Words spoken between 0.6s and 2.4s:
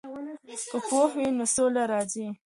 که پوهه وي نو سوله راځي.